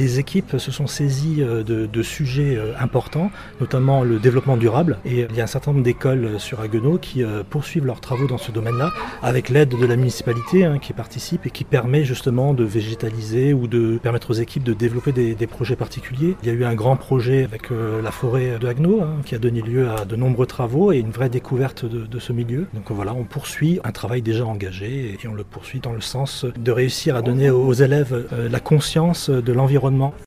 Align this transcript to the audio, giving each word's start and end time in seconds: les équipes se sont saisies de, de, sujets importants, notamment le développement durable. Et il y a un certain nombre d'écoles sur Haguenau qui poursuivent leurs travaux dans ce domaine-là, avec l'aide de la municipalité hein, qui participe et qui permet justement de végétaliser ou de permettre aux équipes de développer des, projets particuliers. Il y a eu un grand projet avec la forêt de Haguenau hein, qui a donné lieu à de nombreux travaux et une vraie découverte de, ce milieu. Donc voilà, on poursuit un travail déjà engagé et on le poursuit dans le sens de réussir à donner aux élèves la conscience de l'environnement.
les 0.00 0.18
équipes 0.18 0.56
se 0.58 0.72
sont 0.72 0.86
saisies 0.86 1.36
de, 1.36 1.62
de, 1.86 2.02
sujets 2.02 2.58
importants, 2.78 3.30
notamment 3.60 4.02
le 4.02 4.18
développement 4.18 4.56
durable. 4.56 4.98
Et 5.04 5.26
il 5.28 5.36
y 5.36 5.40
a 5.40 5.44
un 5.44 5.46
certain 5.46 5.72
nombre 5.72 5.84
d'écoles 5.84 6.40
sur 6.40 6.60
Haguenau 6.60 6.98
qui 6.98 7.22
poursuivent 7.50 7.84
leurs 7.84 8.00
travaux 8.00 8.26
dans 8.26 8.38
ce 8.38 8.50
domaine-là, 8.50 8.90
avec 9.22 9.50
l'aide 9.50 9.68
de 9.68 9.86
la 9.86 9.96
municipalité 9.96 10.64
hein, 10.64 10.78
qui 10.78 10.94
participe 10.94 11.46
et 11.46 11.50
qui 11.50 11.64
permet 11.64 12.04
justement 12.04 12.54
de 12.54 12.64
végétaliser 12.64 13.52
ou 13.52 13.66
de 13.66 13.98
permettre 14.02 14.30
aux 14.30 14.34
équipes 14.34 14.64
de 14.64 14.72
développer 14.72 15.12
des, 15.12 15.46
projets 15.46 15.76
particuliers. 15.76 16.36
Il 16.42 16.48
y 16.48 16.50
a 16.50 16.54
eu 16.54 16.64
un 16.64 16.74
grand 16.74 16.96
projet 16.96 17.44
avec 17.44 17.68
la 17.70 18.10
forêt 18.10 18.58
de 18.58 18.66
Haguenau 18.66 19.02
hein, 19.02 19.16
qui 19.24 19.34
a 19.34 19.38
donné 19.38 19.60
lieu 19.60 19.90
à 19.90 20.04
de 20.04 20.16
nombreux 20.16 20.46
travaux 20.46 20.92
et 20.92 20.98
une 20.98 21.10
vraie 21.10 21.28
découverte 21.28 21.84
de, 21.84 22.18
ce 22.18 22.32
milieu. 22.32 22.66
Donc 22.72 22.90
voilà, 22.90 23.14
on 23.14 23.24
poursuit 23.24 23.80
un 23.84 23.92
travail 23.92 24.22
déjà 24.22 24.46
engagé 24.46 25.18
et 25.22 25.28
on 25.28 25.34
le 25.34 25.44
poursuit 25.44 25.80
dans 25.80 25.92
le 25.92 26.00
sens 26.00 26.44
de 26.44 26.72
réussir 26.72 27.16
à 27.16 27.22
donner 27.22 27.50
aux 27.50 27.72
élèves 27.72 28.26
la 28.50 28.60
conscience 28.60 29.28
de 29.28 29.52
l'environnement. 29.90 30.14